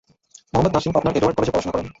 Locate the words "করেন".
1.73-1.87